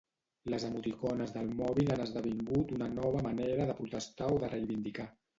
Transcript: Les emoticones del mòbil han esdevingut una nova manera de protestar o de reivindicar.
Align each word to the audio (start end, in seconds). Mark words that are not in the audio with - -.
Les 0.51 0.63
emoticones 0.67 1.33
del 1.33 1.51
mòbil 1.59 1.91
han 1.95 2.01
esdevingut 2.05 2.73
una 2.77 2.87
nova 2.93 3.21
manera 3.27 3.67
de 3.71 3.75
protestar 3.81 4.31
o 4.37 4.41
de 4.45 4.51
reivindicar. 4.55 5.07